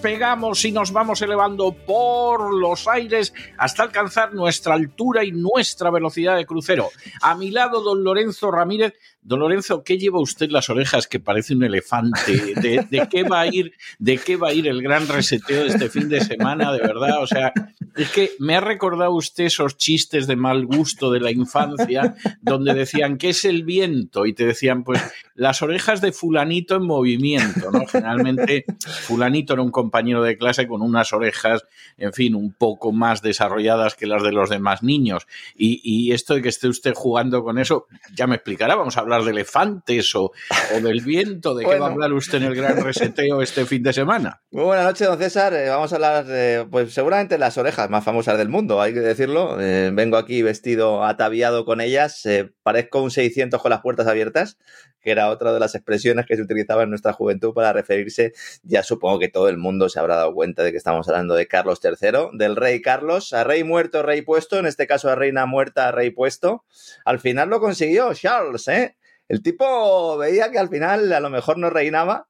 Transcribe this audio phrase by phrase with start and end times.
[0.00, 6.38] despegamos y nos vamos elevando por los aires hasta alcanzar nuestra altura y nuestra velocidad
[6.38, 6.88] de crucero.
[7.20, 8.94] A mi lado, don Lorenzo Ramírez.
[9.22, 12.54] Don Lorenzo, ¿qué lleva usted las orejas que parece un elefante?
[12.54, 15.68] ¿De, de qué va a ir, de qué va a ir el gran reseteo de
[15.68, 16.72] este fin de semana?
[16.72, 17.52] De verdad, o sea,
[17.94, 22.72] es que me ha recordado usted esos chistes de mal gusto de la infancia, donde
[22.72, 24.24] decían, ¿qué es el viento?
[24.24, 25.02] Y te decían, pues,
[25.40, 27.86] las orejas de fulanito en movimiento, ¿no?
[27.86, 28.66] Generalmente,
[29.06, 31.62] fulanito era un compañero de clase con unas orejas,
[31.96, 35.26] en fin, un poco más desarrolladas que las de los demás niños.
[35.56, 39.00] Y, y esto de que esté usted jugando con eso, ya me explicará, vamos a
[39.00, 40.30] hablar de elefantes o,
[40.76, 43.82] o del viento, ¿de qué va a hablar usted en el gran reseteo este fin
[43.82, 44.42] de semana?
[44.50, 45.54] Muy buenas noches, don César.
[45.54, 46.26] Eh, vamos a hablar
[46.70, 49.58] pues seguramente las orejas más famosas del mundo, hay que decirlo.
[49.58, 52.26] Eh, vengo aquí vestido ataviado con ellas.
[52.26, 54.58] eh, parezco un 600 con las puertas abiertas,
[55.00, 58.32] que era otra de las expresiones que se utilizaba en nuestra juventud para referirse.
[58.62, 61.46] Ya supongo que todo el mundo se habrá dado cuenta de que estamos hablando de
[61.46, 65.46] Carlos III, del rey Carlos, a rey muerto, rey puesto, en este caso a reina
[65.46, 66.64] muerta, rey puesto.
[67.04, 68.96] Al final lo consiguió Charles, ¿eh?
[69.28, 72.26] El tipo veía que al final a lo mejor no reinaba.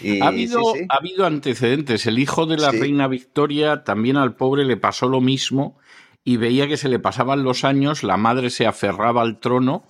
[0.00, 0.86] Y, ha, habido, sí, sí.
[0.88, 2.06] ha habido antecedentes.
[2.06, 2.80] El hijo de la Sí.
[2.80, 5.78] reina Victoria también al pobre le pasó lo mismo
[6.24, 9.84] y veía que se le pasaban los años, la madre se aferraba al trono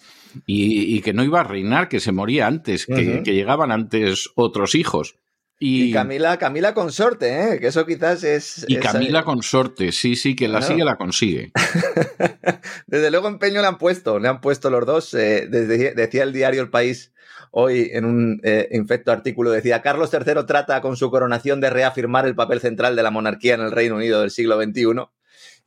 [0.44, 4.74] y, y que no iba a reinar, que se moría antes, que, llegaban antes otros
[4.74, 5.16] hijos.
[5.58, 7.58] Y, Y Camila, Camila consorte, ¿eh?
[7.60, 8.66] que eso quizás es.
[8.68, 10.74] y es- Camila consorte, sí, sí, que la Claro.
[10.74, 11.50] sigue, la consigue.
[12.86, 15.14] Desde luego empeño le han puesto, le han puesto los dos.
[15.14, 17.12] eh, desde- decía el diario El País
[17.50, 22.26] hoy en un eh, infecto artículo, decía, Carlos III trata con su coronación de reafirmar
[22.26, 24.84] el papel central de la monarquía en el Reino Unido del siglo XXI.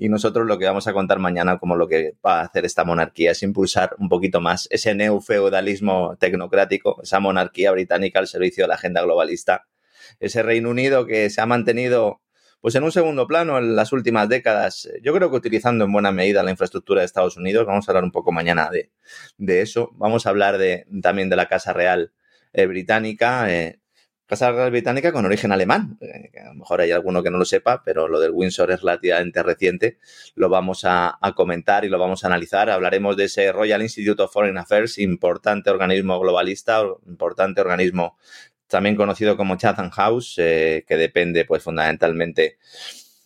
[0.02, 2.86] Y nosotros lo que vamos a contar mañana como lo que va a hacer esta
[2.86, 8.70] monarquía es impulsar un poquito más ese neofeudalismo tecnocrático, esa monarquía británica al servicio de
[8.70, 9.68] la agenda globalista.
[10.22, 12.22] Ese Reino Unido que se ha mantenido
[12.62, 16.14] pues en un segundo plano en las últimas décadas, yo creo que utilizando en buena
[16.14, 18.92] medida la infraestructura de Estados Unidos, vamos a hablar un poco mañana de,
[19.38, 22.14] de eso, vamos a hablar de, también de la Casa Real
[22.54, 23.79] eh, Británica, eh,
[24.30, 27.46] Casa Real Británica con origen alemán, eh, a lo mejor hay alguno que no lo
[27.46, 29.98] sepa, pero lo del Windsor es relativamente reciente,
[30.36, 34.22] lo vamos a, a comentar y lo vamos a analizar, hablaremos de ese Royal Institute
[34.22, 38.18] of Foreign Affairs, importante organismo globalista, importante organismo
[38.68, 42.60] también conocido como Chatham House, eh, que depende pues fundamentalmente...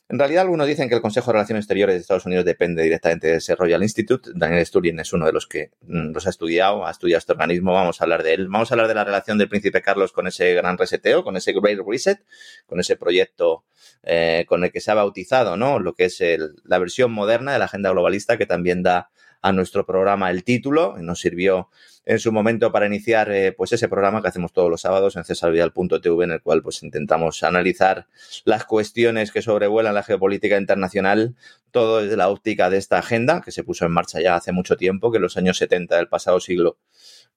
[0.09, 3.27] En realidad algunos dicen que el Consejo de Relaciones Exteriores de Estados Unidos depende directamente
[3.27, 4.31] de ese Royal Institute.
[4.35, 7.73] Daniel Sturgeon es uno de los que mm, los ha estudiado, ha estudiado este organismo,
[7.73, 8.47] vamos a hablar de él.
[8.49, 11.53] Vamos a hablar de la relación del príncipe Carlos con ese gran reseteo, con ese
[11.53, 12.19] Great Reset,
[12.65, 13.63] con ese proyecto
[14.03, 15.79] eh, con el que se ha bautizado, ¿no?
[15.79, 16.21] Lo que es
[16.63, 19.09] la versión moderna de la agenda globalista que también da
[19.43, 20.95] a nuestro programa el título.
[20.99, 21.69] Nos sirvió
[22.05, 25.25] en su momento para iniciar eh, pues ese programa que hacemos todos los sábados en
[25.25, 28.07] cesarvidal.tv en el cual pues intentamos analizar
[28.45, 31.35] las cuestiones que sobrevuelan la geopolítica internacional,
[31.71, 34.77] todo desde la óptica de esta agenda que se puso en marcha ya hace mucho
[34.77, 36.77] tiempo, que en los años 70 del pasado siglo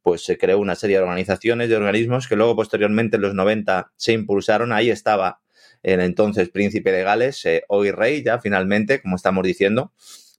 [0.03, 3.91] pues se creó una serie de organizaciones, de organismos que luego posteriormente en los 90
[3.97, 4.73] se impulsaron.
[4.73, 5.41] Ahí estaba
[5.83, 9.93] el entonces príncipe de Gales, eh, hoy rey ya finalmente, como estamos diciendo,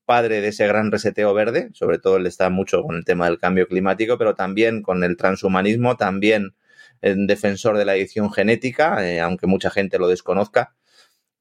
[0.07, 3.37] padre de ese gran reseteo verde, sobre todo él está mucho con el tema del
[3.37, 6.55] cambio climático, pero también con el transhumanismo, también
[7.03, 10.73] en defensor de la edición genética, eh, aunque mucha gente lo desconozca.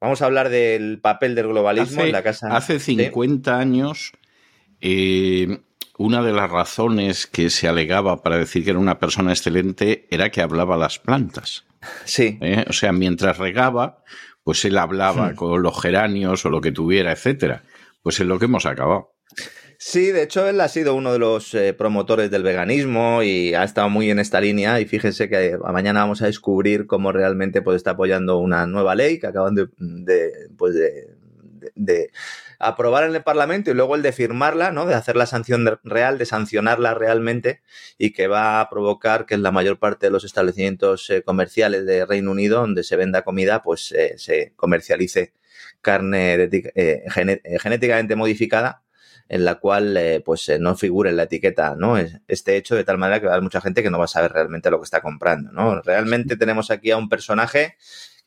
[0.00, 2.54] Vamos a hablar del papel del globalismo Hace, en la casa.
[2.54, 2.96] hace ¿Sí?
[2.96, 4.12] 50 años,
[4.82, 5.60] eh,
[5.96, 10.28] una de las razones que se alegaba para decir que era una persona excelente era
[10.30, 11.64] que hablaba las plantas.
[12.04, 12.64] Sí, ¿eh?
[12.68, 14.02] O sea, mientras regaba,
[14.44, 15.34] pues él hablaba Hmm.
[15.36, 17.62] con los geranios o lo que tuviera, etcétera.
[18.06, 19.16] Pues es lo que hemos acabado.
[19.78, 23.64] Sí, de hecho él ha sido uno de los eh, promotores del veganismo y ha
[23.64, 27.78] estado muy en esta línea y fíjense que mañana vamos a descubrir cómo realmente pues,
[27.78, 29.66] está apoyando una nueva ley que acaban de,
[30.56, 30.76] pues
[31.74, 32.10] de,
[32.60, 34.86] aprobar en el Parlamento y luego el de firmarla, ¿no?
[34.86, 37.60] de hacer la sanción real, de sancionarla realmente
[37.98, 41.84] y que va a provocar que en la mayor parte de los establecimientos eh, comerciales
[41.86, 45.32] de Reino Unido donde se venda comida pues eh, se comercialice
[45.86, 46.50] carne
[47.62, 48.82] genéticamente modificada
[49.28, 51.96] en la cual eh, pues eh, no figure en la etiqueta ¿no?
[51.96, 54.08] este hecho de tal manera que va a haber mucha gente que no va a
[54.08, 55.50] saber realmente lo que está comprando.
[55.52, 55.80] ¿no?
[55.82, 57.76] Realmente tenemos aquí a un personaje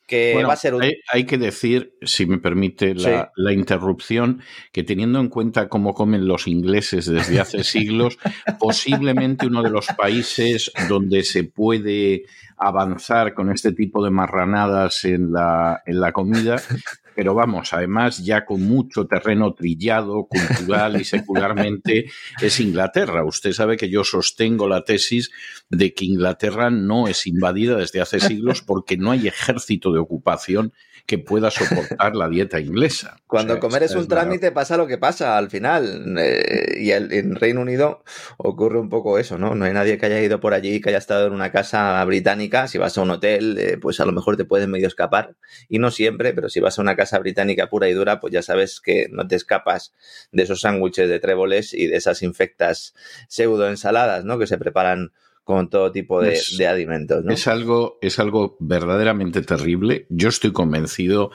[0.06, 0.74] que va a ser
[1.12, 4.42] hay, que decir, si me permite la, la, interrupción,
[4.72, 8.18] que teniendo en cuenta cómo comen los ingleses desde hace siglos,
[8.58, 12.24] posiblemente uno de los países donde se puede
[12.56, 16.60] avanzar con este tipo de marranadas en la, en la comida
[17.20, 22.06] pero vamos, además ya con mucho terreno trillado cultural y secularmente
[22.40, 23.26] es Inglaterra.
[23.26, 25.30] Usted sabe que yo sostengo la tesis
[25.68, 30.72] de que Inglaterra no es invadida desde hace siglos porque no hay ejército de ocupación
[31.10, 33.16] que pueda soportar la dieta inglesa.
[33.26, 36.16] Cuando comer es un trámite pasa lo que pasa al final.
[36.16, 38.04] Eh, y en Reino Unido
[38.36, 39.56] ocurre un poco eso, ¿no?
[39.56, 42.68] No hay nadie que haya ido por allí, que haya estado en una casa británica.
[42.68, 45.34] Si vas a un hotel, eh, pues a lo mejor te puedes medio escapar.
[45.68, 48.42] Y no siempre, pero si vas a una casa británica pura y dura, pues ya
[48.42, 49.92] sabes que no te escapas
[50.32, 52.94] de esos sándwiches de tréboles y de esas infectas
[53.28, 54.38] pseudo ensaladas, ¿no?
[54.38, 55.12] Que se preparan
[55.44, 57.24] con todo tipo de, alimentos.
[57.28, 60.06] Es, algo, es algo verdaderamente terrible.
[60.08, 61.32] Yo estoy convencido.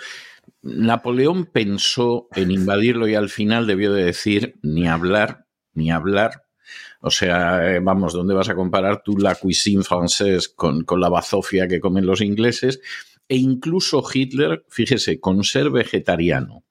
[0.61, 6.45] Napoleón pensó en invadirlo y al final debió de decir ni hablar, ni hablar.
[7.01, 11.09] O sea, eh, vamos, ¿dónde vas a comparar tú la cuisine francesa con, con la
[11.09, 12.79] bazofia que comen los ingleses?
[13.27, 16.63] E incluso Hitler, fíjese, con ser vegetariano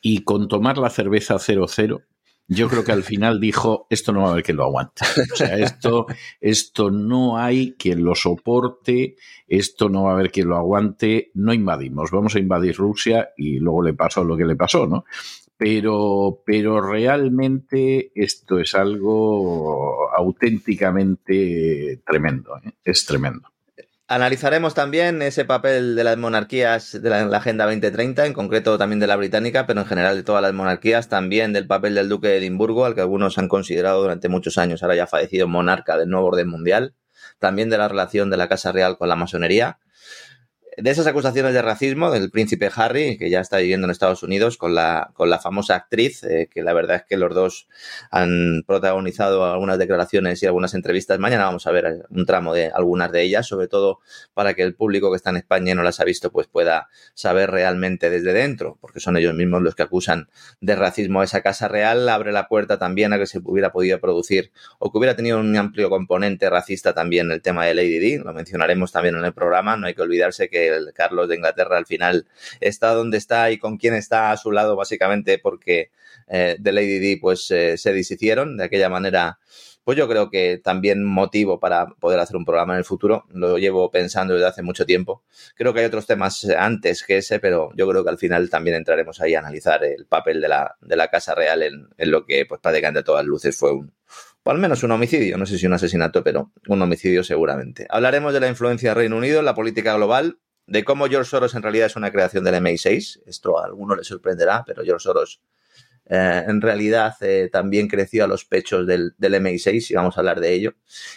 [0.00, 2.02] y con tomar la cerveza 00,
[2.46, 5.02] yo creo que al final dijo, esto no va a haber quien lo aguante.
[5.32, 6.06] O sea, esto,
[6.40, 9.16] esto no hay quien lo soporte,
[9.46, 13.58] esto no va a haber quien lo aguante, no invadimos, vamos a invadir Rusia y
[13.58, 15.04] luego le pasó lo que le pasó, ¿no?
[15.56, 22.72] Pero, pero realmente esto es algo auténticamente tremendo, ¿eh?
[22.84, 23.53] es tremendo.
[24.06, 29.06] Analizaremos también ese papel de las monarquías de la, Agenda 2030, en concreto también de
[29.06, 32.36] la británica, pero en general de todas las monarquías, también del papel del duque de
[32.36, 36.26] Edimburgo, al que algunos han considerado durante muchos años, ahora ya fallecido monarca del nuevo
[36.26, 36.94] orden mundial,
[37.38, 39.78] también de la relación de la Casa Real con la masonería,
[40.76, 44.56] de esas acusaciones de racismo del príncipe Harry, que ya está viviendo en Estados Unidos,
[44.56, 47.68] con la, con la famosa actriz, eh, que la verdad es que los dos
[48.10, 51.18] han protagonizado algunas declaraciones y algunas entrevistas.
[51.18, 54.00] Mañana vamos a ver un tramo de algunas de ellas, sobre todo
[54.32, 56.88] para que el público que está en España y no las ha visto, pues pueda
[57.14, 60.28] saber realmente desde dentro, porque son ellos mismos los que acusan
[60.60, 62.08] de racismo a esa Casa Real.
[62.08, 65.56] Abre la puerta también a que se hubiera podido producir o que hubiera tenido un
[65.56, 68.18] amplio componente racista también el tema de Lady Di.
[68.18, 69.76] Lo mencionaremos también en el programa.
[69.76, 72.26] No hay que olvidarse que el Carlos de Inglaterra al final
[72.60, 75.90] está donde está y con quién está a su lado, básicamente porque
[76.28, 79.38] eh, de Lady Di pues eh, se deshicieron de aquella manera.
[79.84, 83.26] Pues yo creo que también motivo para poder hacer un programa en el futuro.
[83.34, 85.24] Lo llevo pensando desde hace mucho tiempo.
[85.54, 88.76] Creo que hay otros temas antes que ese, pero yo creo que al final también
[88.76, 92.46] entraremos ahí a analizar el papel de la, de la Casa Real en, lo que,
[92.46, 93.92] pues prácticamente a todas luces fue un,
[94.46, 97.86] al menos un homicidio, no sé si un asesinato, pero un homicidio seguramente.
[97.90, 101.54] Hablaremos de la influencia del Reino Unido en la política global, de cómo George Soros
[101.54, 103.22] en realidad es una creación del MI6.
[103.26, 105.40] Esto a alguno le sorprenderá, pero George Soros
[106.06, 110.40] eh, en realidad eh, también creció a los pechos del, MI6 y vamos a hablar
[110.40, 110.74] de ello.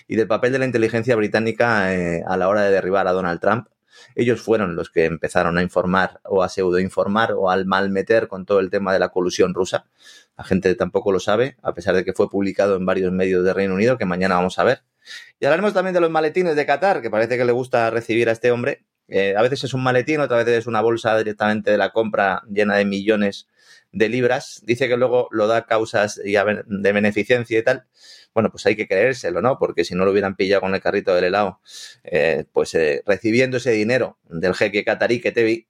[0.08, 3.40] Y del papel de la inteligencia británica eh, a la hora de derribar a Donald
[3.40, 3.68] Trump.
[4.16, 8.60] Ellos fueron los que empezaron a informar o a pseudoinformar o al malmeter con todo
[8.60, 9.86] el tema de la colusión rusa.
[10.38, 13.54] La gente tampoco lo sabe, a pesar de que fue publicado en varios medios de
[13.54, 14.84] Reino Unido, que mañana vamos a ver.
[15.40, 18.34] Y hablaremos también de los maletines de Qatar, que parece que le gusta recibir a
[18.34, 21.78] este hombre, eh, a veces es un maletín, otra vez es una bolsa directamente de
[21.78, 23.48] la compra llena de millones
[23.92, 24.62] de libras.
[24.66, 27.86] Dice que luego lo da causas de beneficencia y tal.
[28.34, 29.58] Bueno, pues hay que creérselo, ¿no?
[29.58, 31.62] Porque si no lo hubieran pillado con el carrito del helado,
[32.04, 35.68] eh, pues eh, recibiendo ese dinero del jeque catarí que te vi,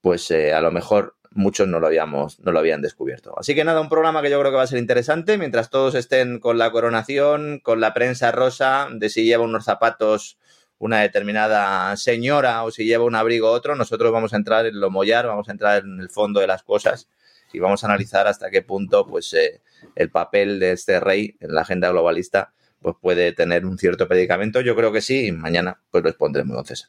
[0.00, 3.34] pues a lo mejor muchos no lo habíamos, no lo habían descubierto.
[3.38, 5.94] Así que nada, un programa que yo creo que va a ser interesante, mientras todos
[5.94, 10.38] estén con la coronación, con la prensa rosa, de si lleva unos zapatos
[10.78, 14.90] una determinada señora o si lleva un abrigo otro, nosotros vamos a entrar en lo
[14.90, 17.08] mollar, vamos a entrar en el fondo de las cosas
[17.52, 19.60] y vamos a analizar hasta qué punto pues eh,
[19.94, 24.60] el papel de este rey en la agenda globalista pues puede tener un cierto predicamento.
[24.60, 26.88] Yo creo que sí y mañana pues lo expondremos.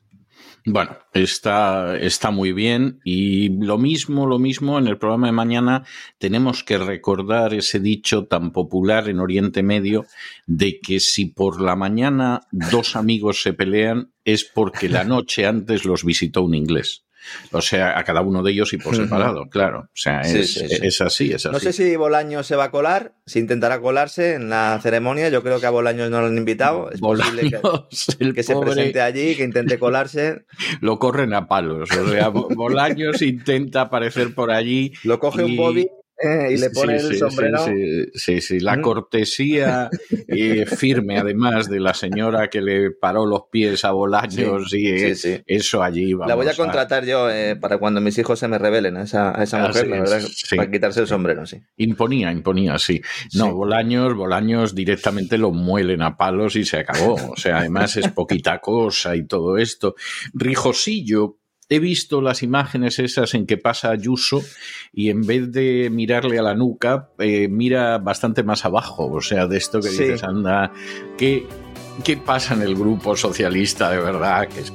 [0.65, 5.86] Bueno, está, está muy bien y lo mismo, lo mismo en el programa de mañana
[6.17, 10.05] tenemos que recordar ese dicho tan popular en Oriente Medio
[10.48, 15.86] de que si por la mañana dos amigos se pelean es porque la noche antes
[15.86, 17.03] los visitó un inglés.
[17.51, 19.81] O sea, a cada uno de ellos y por separado, claro.
[19.81, 20.57] O sea, es,
[21.01, 21.51] así, es así.
[21.51, 25.29] No sé si Bolaños se va a colar, si intentará colarse en la ceremonia.
[25.29, 26.89] Yo creo que a Bolaños no lo han invitado.
[26.91, 27.49] Es posible
[28.33, 30.45] que, se presente allí, que intente colarse.
[30.81, 31.89] Lo corren a palos.
[31.91, 34.93] O sea, Bolaños intenta aparecer por allí.
[35.03, 35.89] Lo coge un Bobby
[36.21, 37.65] y le pone el sombrero.
[38.13, 39.89] Sí, sí, la cortesía
[40.27, 45.43] eh, firme, además de la señora que le paró los pies a Bolaños y eh,
[45.47, 46.13] eso allí.
[46.13, 49.39] la voy a contratar yo eh, para cuando mis hijos se me revelen a esa,
[49.39, 49.89] a esa mujer,
[50.55, 51.61] para quitarse el sombrero, sí.
[51.77, 53.01] Imponía, imponía, sí.
[53.33, 57.15] No, Bolaños, Bolaños directamente lo muelen a palos y se acabó.
[57.15, 59.95] O sea, además es poquita cosa y todo esto.
[60.33, 61.38] Rijosillo,
[61.69, 64.43] he visto las imágenes esas en que pasa Ayuso
[64.91, 69.09] y en vez de mirarle a la nuca, eh, mira bastante más abajo.
[69.11, 70.73] O sea, de esto que dices, anda,
[71.17, 71.45] ¿qué,
[72.03, 74.47] ¿qué pasa en el grupo socialista de verdad?
[74.47, 74.73] Que es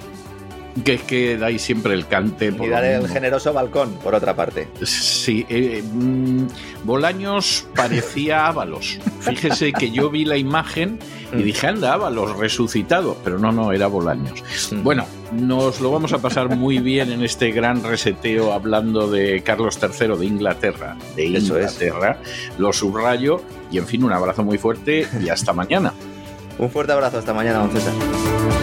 [0.82, 2.52] que es que dais siempre el cante.
[2.52, 4.68] Por y el generoso balcón, por otra parte.
[4.84, 6.46] Sí, eh, mm,
[6.84, 8.98] Bolaños parecía Ábalos.
[9.20, 10.98] Fíjese que yo vi la imagen
[11.32, 11.42] y mm.
[11.42, 13.16] dije, anda, Ábalos, resucitado.
[13.22, 14.42] Pero no, no, era Bolaños.
[14.72, 14.82] Mm.
[14.82, 19.78] Bueno, nos lo vamos a pasar muy bien en este gran reseteo hablando de Carlos
[19.80, 20.96] III de Inglaterra.
[21.14, 22.18] De Inglaterra.
[22.58, 23.40] Lo subrayo
[23.70, 25.92] y, en fin, un abrazo muy fuerte y hasta mañana.
[26.58, 28.53] Un fuerte abrazo, hasta mañana, don César.